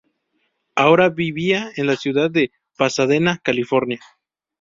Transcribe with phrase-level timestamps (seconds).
[0.73, 3.99] Ahora vivía en la ciudad de Pasadena, California.